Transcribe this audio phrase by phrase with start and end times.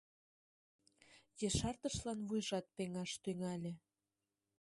[1.47, 3.71] Ешартышлан вуйжат пеҥаш тӱҥале.